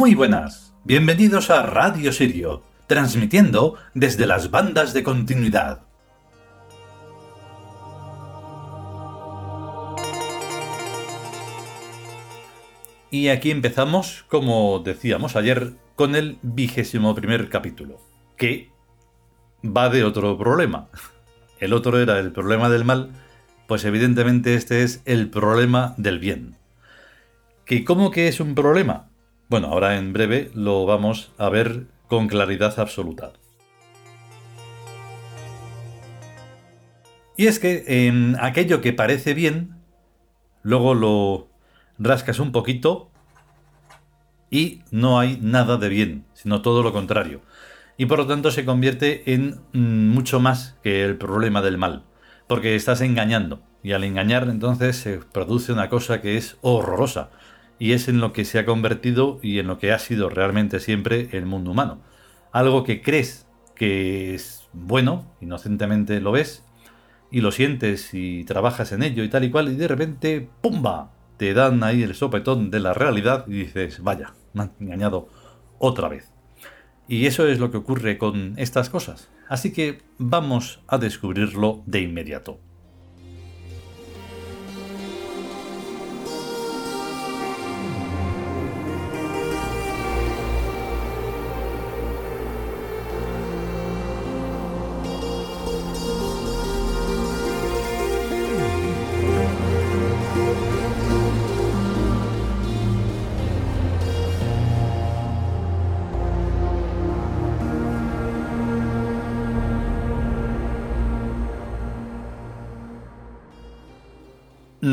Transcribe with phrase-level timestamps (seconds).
[0.00, 5.82] Muy buenas, bienvenidos a Radio Sirio, transmitiendo desde las bandas de continuidad.
[13.10, 18.00] Y aquí empezamos, como decíamos ayer, con el vigésimo primer capítulo,
[18.38, 18.70] que
[19.62, 20.88] va de otro problema.
[21.58, 23.10] El otro era el problema del mal,
[23.68, 26.56] pues evidentemente este es el problema del bien.
[27.66, 29.09] ¿Que cómo que es un problema?
[29.50, 33.32] Bueno, ahora en breve lo vamos a ver con claridad absoluta.
[37.36, 39.74] Y es que en aquello que parece bien,
[40.62, 41.48] luego lo
[41.98, 43.10] rascas un poquito
[44.50, 47.40] y no hay nada de bien, sino todo lo contrario.
[47.96, 52.04] Y por lo tanto se convierte en mm, mucho más que el problema del mal,
[52.46, 53.60] porque estás engañando.
[53.82, 57.30] Y al engañar entonces se produce una cosa que es horrorosa,
[57.80, 60.78] y es en lo que se ha convertido y en lo que ha sido realmente
[60.78, 62.00] siempre el mundo humano.
[62.52, 66.64] Algo que crees que es bueno, inocentemente lo ves,
[67.30, 71.12] y lo sientes y trabajas en ello y tal y cual, y de repente, ¡pumba!
[71.36, 75.28] Te dan ahí el sopetón de la realidad y dices, vaya, me han engañado
[75.78, 76.32] otra vez.
[77.08, 79.30] Y eso es lo que ocurre con estas cosas.
[79.48, 82.60] Así que vamos a descubrirlo de inmediato.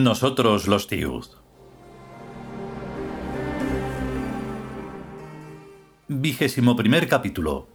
[0.03, 1.25] Nosotros los Tiud.
[6.07, 7.67] Vigésimo primer capítulo.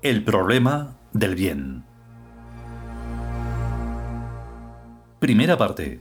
[0.00, 1.84] El problema del bien.
[5.18, 6.00] Primera parte.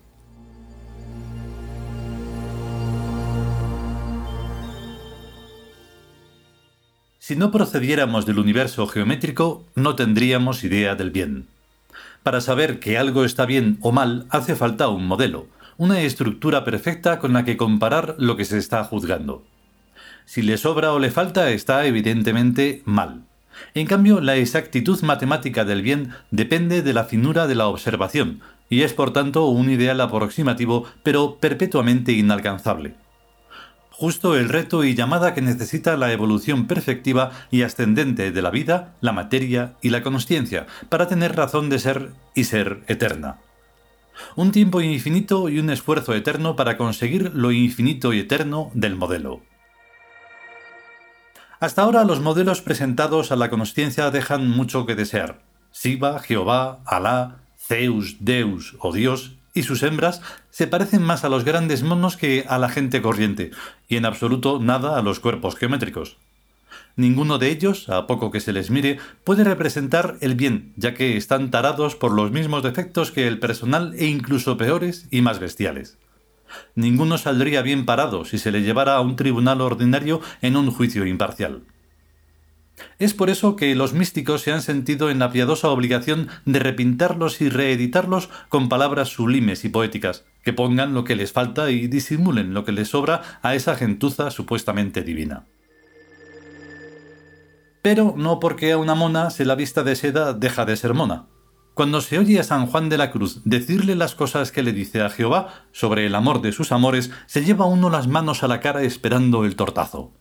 [7.18, 11.59] Si no procediéramos del universo geométrico, no tendríamos idea del bien.
[12.24, 17.20] Para saber que algo está bien o mal hace falta un modelo, una estructura perfecta
[17.20, 19.44] con la que comparar lo que se está juzgando.
[20.26, 23.24] Si le sobra o le falta está evidentemente mal.
[23.74, 28.84] En cambio, la exactitud matemática del bien depende de la finura de la observación, y
[28.84, 32.94] es por tanto un ideal aproximativo, pero perpetuamente inalcanzable
[34.00, 38.96] justo el reto y llamada que necesita la evolución perfectiva y ascendente de la vida,
[39.02, 43.42] la materia y la consciencia, para tener razón de ser y ser eterna.
[44.38, 49.42] Un tiempo infinito y un esfuerzo eterno para conseguir lo infinito y eterno del modelo.
[51.60, 55.42] Hasta ahora los modelos presentados a la consciencia dejan mucho que desear.
[55.72, 61.44] Siva, Jehová, Alá, Zeus, Deus o Dios y sus hembras se parecen más a los
[61.44, 63.52] grandes monos que a la gente corriente,
[63.88, 66.18] y en absoluto nada a los cuerpos geométricos.
[66.96, 71.16] Ninguno de ellos, a poco que se les mire, puede representar el bien, ya que
[71.16, 75.98] están tarados por los mismos defectos que el personal e incluso peores y más bestiales.
[76.76, 81.06] Ninguno saldría bien parado si se le llevara a un tribunal ordinario en un juicio
[81.06, 81.62] imparcial.
[82.98, 87.42] Es por eso que los místicos se han sentido en la piadosa obligación de repintarlos
[87.42, 92.54] y reeditarlos con palabras sublimes y poéticas, que pongan lo que les falta y disimulen
[92.54, 95.46] lo que les sobra a esa gentuza supuestamente divina.
[97.82, 101.28] Pero no porque a una mona se la vista de seda deja de ser mona.
[101.74, 105.02] Cuando se oye a San Juan de la Cruz decirle las cosas que le dice
[105.02, 108.60] a Jehová sobre el amor de sus amores, se lleva uno las manos a la
[108.60, 110.19] cara esperando el tortazo.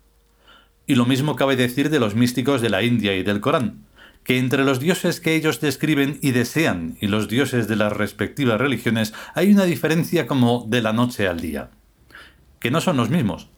[0.88, 3.84] Y lo mismo cabe decir de los místicos de la India y del Corán,
[4.24, 8.58] que entre los dioses que ellos describen y desean y los dioses de las respectivas
[8.58, 11.68] religiones hay una diferencia como de la noche al día,
[12.58, 13.50] que no son los mismos.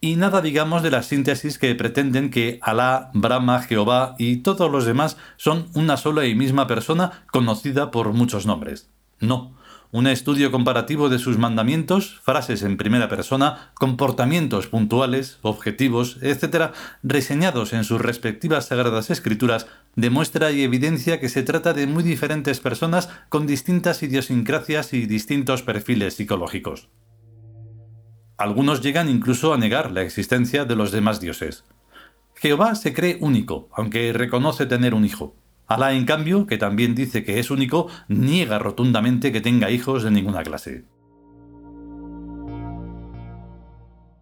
[0.00, 4.84] Y nada digamos de la síntesis que pretenden que Alá, Brahma, Jehová y todos los
[4.84, 8.90] demás son una sola y misma persona conocida por muchos nombres.
[9.20, 9.54] No,
[9.92, 16.72] un estudio comparativo de sus mandamientos, frases en primera persona, comportamientos puntuales, objetivos, etc.,
[17.02, 22.58] reseñados en sus respectivas sagradas escrituras, demuestra y evidencia que se trata de muy diferentes
[22.58, 26.88] personas con distintas idiosincrasias y distintos perfiles psicológicos.
[28.38, 31.64] Algunos llegan incluso a negar la existencia de los demás dioses.
[32.34, 35.36] Jehová se cree único, aunque reconoce tener un hijo.
[35.72, 40.10] Alá, en cambio, que también dice que es único, niega rotundamente que tenga hijos de
[40.10, 40.84] ninguna clase.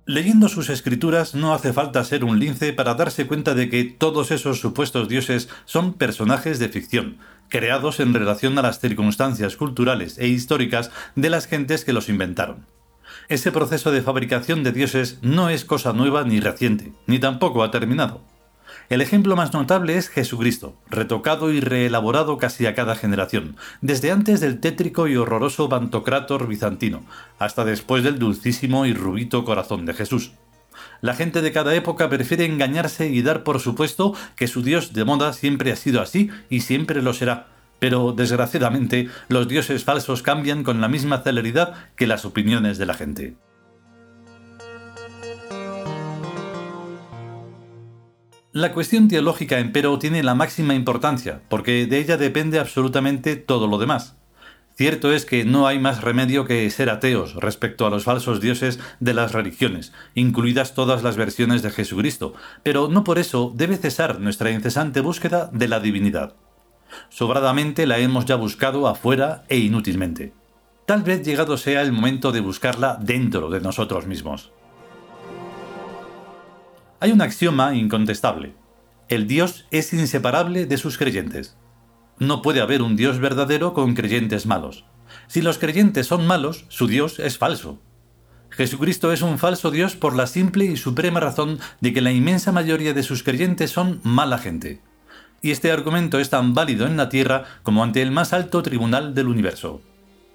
[0.06, 4.30] Leyendo sus escrituras no hace falta ser un lince para darse cuenta de que todos
[4.30, 7.18] esos supuestos dioses son personajes de ficción,
[7.48, 12.66] creados en relación a las circunstancias culturales e históricas de las gentes que los inventaron.
[13.28, 17.72] Ese proceso de fabricación de dioses no es cosa nueva ni reciente, ni tampoco ha
[17.72, 18.29] terminado.
[18.90, 24.40] El ejemplo más notable es Jesucristo, retocado y reelaborado casi a cada generación, desde antes
[24.40, 27.04] del tétrico y horroroso Pantocrátor bizantino,
[27.38, 30.32] hasta después del dulcísimo y rubito corazón de Jesús.
[31.02, 35.04] La gente de cada época prefiere engañarse y dar por supuesto que su dios de
[35.04, 37.46] moda siempre ha sido así y siempre lo será.
[37.78, 42.94] Pero, desgraciadamente, los dioses falsos cambian con la misma celeridad que las opiniones de la
[42.94, 43.36] gente.
[48.52, 53.78] La cuestión teológica, empero, tiene la máxima importancia, porque de ella depende absolutamente todo lo
[53.78, 54.16] demás.
[54.74, 58.80] Cierto es que no hay más remedio que ser ateos respecto a los falsos dioses
[58.98, 64.18] de las religiones, incluidas todas las versiones de Jesucristo, pero no por eso debe cesar
[64.18, 66.34] nuestra incesante búsqueda de la divinidad.
[67.08, 70.32] Sobradamente la hemos ya buscado afuera e inútilmente.
[70.86, 74.50] Tal vez llegado sea el momento de buscarla dentro de nosotros mismos.
[77.02, 78.54] Hay un axioma incontestable.
[79.08, 81.56] El Dios es inseparable de sus creyentes.
[82.18, 84.84] No puede haber un Dios verdadero con creyentes malos.
[85.26, 87.80] Si los creyentes son malos, su Dios es falso.
[88.50, 92.52] Jesucristo es un falso Dios por la simple y suprema razón de que la inmensa
[92.52, 94.82] mayoría de sus creyentes son mala gente.
[95.40, 99.14] Y este argumento es tan válido en la tierra como ante el más alto tribunal
[99.14, 99.80] del universo.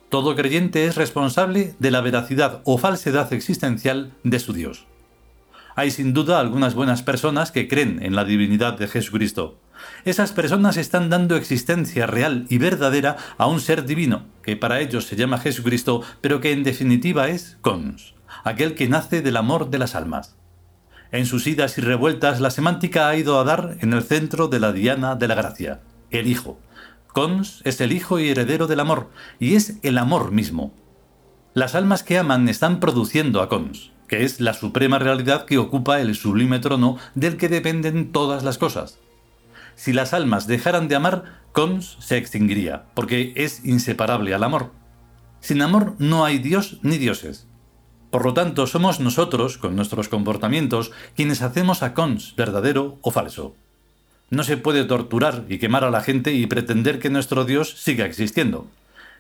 [0.10, 4.88] Todo creyente es responsable de la veracidad o falsedad existencial de su Dios.
[5.78, 9.60] Hay sin duda algunas buenas personas que creen en la divinidad de Jesucristo.
[10.06, 15.06] Esas personas están dando existencia real y verdadera a un ser divino, que para ellos
[15.06, 19.80] se llama Jesucristo, pero que en definitiva es Cons, aquel que nace del amor de
[19.80, 20.38] las almas.
[21.12, 24.62] En sus idas y revueltas la semántica ha ido a dar en el centro de
[24.62, 26.58] la diana de la gracia, el Hijo.
[27.08, 30.74] Cons es el Hijo y heredero del amor, y es el amor mismo.
[31.54, 36.00] Las almas que aman están produciendo a Cons que es la suprema realidad que ocupa
[36.00, 39.00] el sublime trono del que dependen todas las cosas.
[39.76, 44.72] Si las almas dejaran de amar, Cons se extinguiría, porque es inseparable al amor.
[45.40, 47.48] Sin amor no hay Dios ni dioses.
[48.10, 53.56] Por lo tanto, somos nosotros, con nuestros comportamientos, quienes hacemos a Cons verdadero o falso.
[54.30, 58.06] No se puede torturar y quemar a la gente y pretender que nuestro Dios siga
[58.06, 58.68] existiendo.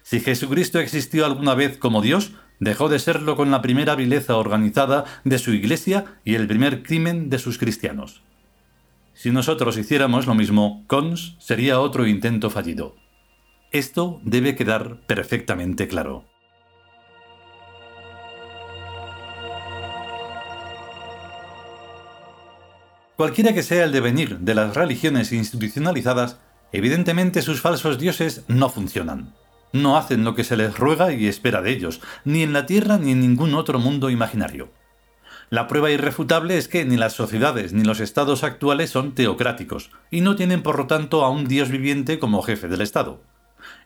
[0.01, 5.05] Si Jesucristo existió alguna vez como Dios, dejó de serlo con la primera vileza organizada
[5.23, 8.21] de su iglesia y el primer crimen de sus cristianos.
[9.13, 12.95] Si nosotros hiciéramos lo mismo, Cons sería otro intento fallido.
[13.71, 16.25] Esto debe quedar perfectamente claro.
[23.15, 26.39] Cualquiera que sea el devenir de las religiones institucionalizadas,
[26.73, 29.33] evidentemente sus falsos dioses no funcionan
[29.75, 32.97] no hacen lo que se les ruega y espera de ellos, ni en la Tierra
[32.97, 34.69] ni en ningún otro mundo imaginario.
[35.49, 40.21] La prueba irrefutable es que ni las sociedades ni los estados actuales son teocráticos, y
[40.21, 43.21] no tienen por lo tanto a un Dios viviente como jefe del Estado.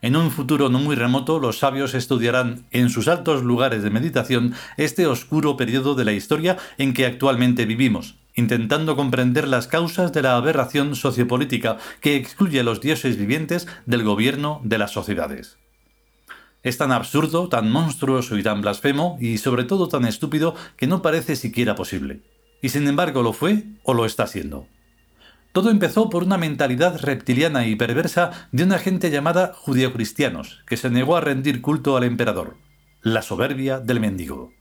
[0.01, 4.53] En un futuro no muy remoto, los sabios estudiarán en sus altos lugares de meditación
[4.77, 10.21] este oscuro periodo de la historia en que actualmente vivimos, intentando comprender las causas de
[10.21, 15.57] la aberración sociopolítica que excluye a los dioses vivientes del gobierno de las sociedades.
[16.61, 21.01] Es tan absurdo, tan monstruoso y tan blasfemo, y sobre todo tan estúpido, que no
[21.01, 22.21] parece siquiera posible.
[22.61, 24.67] Y sin embargo lo fue o lo está siendo.
[25.51, 30.89] Todo empezó por una mentalidad reptiliana y perversa de una gente llamada judeocristianos, que se
[30.89, 32.57] negó a rendir culto al emperador.
[33.01, 34.51] La soberbia del mendigo.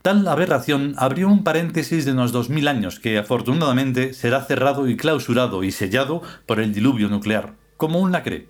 [0.00, 4.96] Tal aberración abrió un paréntesis de unos dos mil años que afortunadamente será cerrado y
[4.96, 8.48] clausurado y sellado por el diluvio nuclear, como un lacre.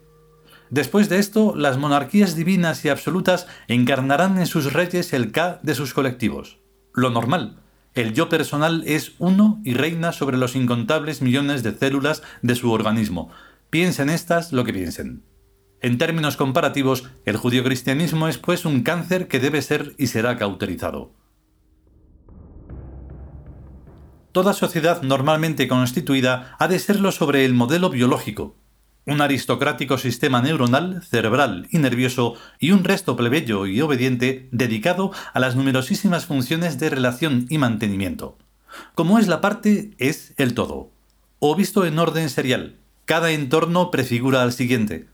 [0.73, 5.75] Después de esto, las monarquías divinas y absolutas encarnarán en sus reyes el K de
[5.75, 6.61] sus colectivos.
[6.95, 7.61] Lo normal.
[7.93, 12.73] El yo personal es uno y reina sobre los incontables millones de células de su
[12.73, 13.31] organismo.
[13.69, 15.27] Piensen estas lo que piensen.
[15.83, 21.13] En términos comparativos, el judio-cristianismo es pues un cáncer que debe ser y será cauterizado.
[24.33, 28.62] Toda sociedad normalmente constituida ha de serlo sobre el modelo biológico,
[29.07, 35.41] un aristocrático sistema neuronal, cerebral y nervioso y un resto plebeyo y obediente dedicado a
[35.41, 38.39] las numerosísimas funciones de relación y mantenimiento.
[38.95, 40.91] Como es la parte, es el todo.
[41.41, 45.09] O visto en orden serial, cada entorno prefigura al siguiente.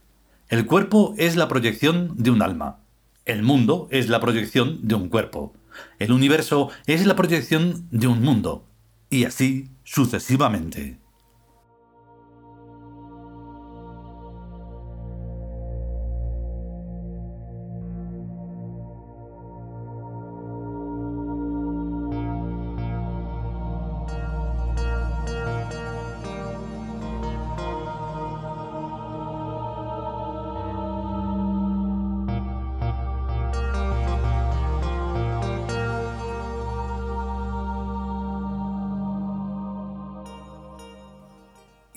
[0.49, 2.79] El cuerpo es la proyección de un alma.
[3.25, 5.55] El mundo es la proyección de un cuerpo.
[5.99, 8.65] El universo es la proyección de un mundo.
[9.11, 10.99] Y así sucesivamente.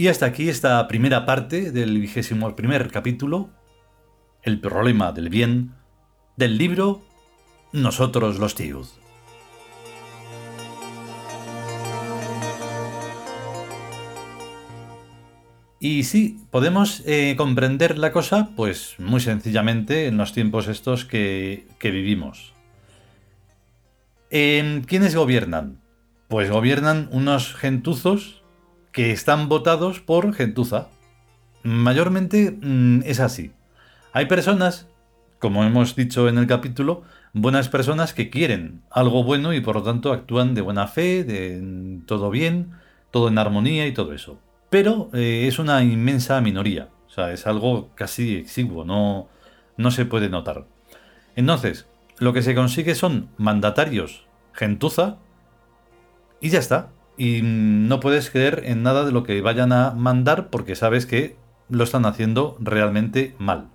[0.02, 3.52] Y hasta aquí esta primera parte del vigésimo primer capítulo,
[4.42, 5.76] el problema del bien,
[6.36, 7.04] del libro
[7.72, 9.00] Nosotros los tíos.
[15.80, 21.68] Y sí, podemos eh, comprender la cosa, pues muy sencillamente en los tiempos estos que,
[21.80, 22.54] vivimos.
[24.32, 25.80] ¿Quiénes gobiernan?
[26.28, 28.41] Pues gobiernan unos gentuzos
[28.92, 30.88] que están votados por gentuza.
[31.64, 33.52] Mayormente mm, es así.
[34.14, 34.88] Hay personas,
[35.40, 39.84] como hemos dicho en el capítulo, buenas personas que quieren algo bueno y por lo
[39.84, 42.74] tanto actúan de buena fe, de todo bien,
[43.12, 44.40] todo en armonía y todo eso.
[44.70, 46.90] Pero eh, es una inmensa minoría.
[47.08, 49.28] O sea, es algo casi exiguo, no,
[49.78, 50.66] no se puede notar.
[51.36, 51.88] Entonces,
[52.20, 55.18] lo que se consigue son mandatarios gentuza
[56.40, 56.90] y ya está
[57.22, 61.36] y no puedes creer en nada de lo que vayan a mandar porque sabes que
[61.70, 63.70] lo están haciendo realmente mal.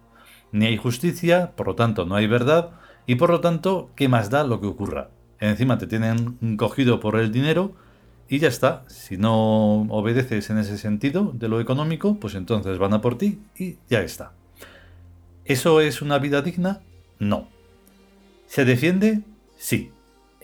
[0.50, 2.72] Ni hay justicia, por lo tanto no hay verdad
[3.06, 5.10] y por lo tanto, ¿qué más da lo que ocurra?
[5.38, 7.76] Encima te tienen cogido por el dinero
[8.28, 8.82] y ya está.
[8.88, 13.38] Si no obedeces en ese sentido de lo económico, pues entonces van a por ti
[13.56, 14.32] y ya está.
[15.44, 16.80] ¿Eso es una vida digna?
[17.20, 17.46] No.
[18.48, 19.20] ¿Se defiende?
[19.56, 19.92] Sí.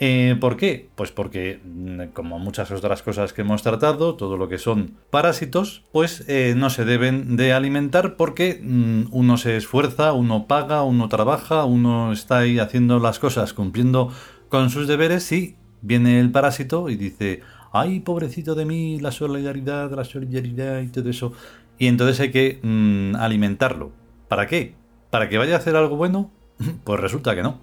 [0.04, 0.90] Eh, ¿Por qué?
[0.96, 5.84] Pues porque, mm, como muchas otras cosas que hemos tratado, todo lo que son parásitos,
[5.92, 11.08] pues eh, no se deben de alimentar porque mm, uno se esfuerza, uno paga, uno
[11.08, 14.10] trabaja, uno está ahí haciendo las cosas, cumpliendo
[14.48, 17.42] con sus deberes y viene el parásito y dice,
[17.72, 21.32] ay, pobrecito de mí, la solidaridad, la solidaridad y todo eso.
[21.78, 23.92] Y entonces hay que mm, alimentarlo.
[24.26, 24.74] ¿Para qué?
[25.10, 26.32] ¿Para que vaya a hacer algo bueno?
[26.82, 27.60] Pues resulta que no.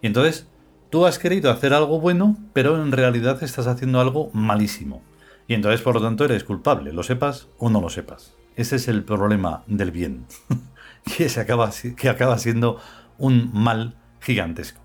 [0.00, 0.48] Y entonces
[0.92, 5.00] Tú has querido hacer algo bueno, pero en realidad estás haciendo algo malísimo.
[5.48, 8.34] Y entonces, por lo tanto, eres culpable, lo sepas o no lo sepas.
[8.56, 10.26] Ese es el problema del bien,
[11.16, 12.78] que, se acaba, que acaba siendo
[13.16, 14.82] un mal gigantesco.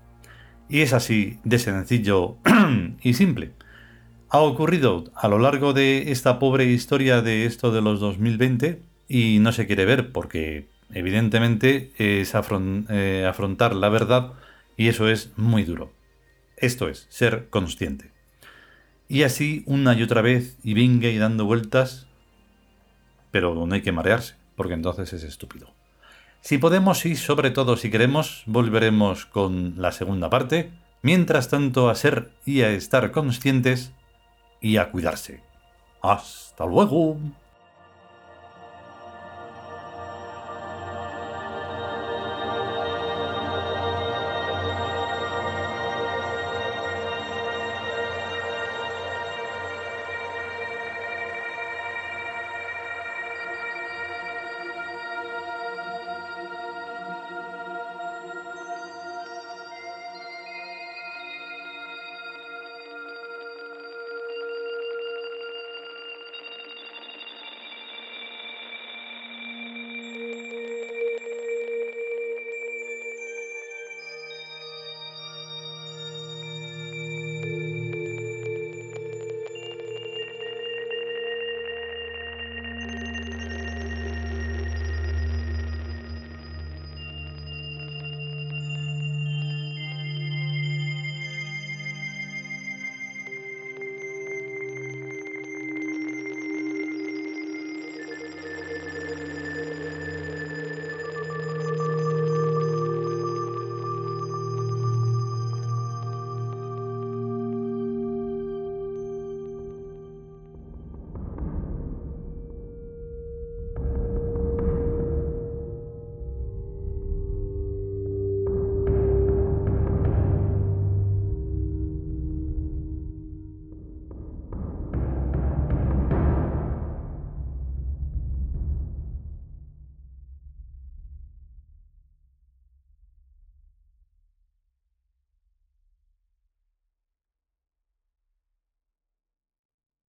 [0.70, 2.38] Y es así de sencillo
[3.02, 3.52] y simple.
[4.30, 9.40] Ha ocurrido a lo largo de esta pobre historia de esto de los 2020 y
[9.40, 14.32] no se quiere ver porque evidentemente es eh, afrontar la verdad
[14.78, 15.97] y eso es muy duro.
[16.60, 18.10] Esto es, ser consciente.
[19.08, 22.06] Y así una y otra vez, y venga y dando vueltas,
[23.30, 25.72] pero no hay que marearse, porque entonces es estúpido.
[26.40, 30.70] Si podemos y sobre todo si queremos, volveremos con la segunda parte.
[31.02, 33.92] Mientras tanto, a ser y a estar conscientes
[34.60, 35.42] y a cuidarse.
[36.02, 37.18] Hasta luego.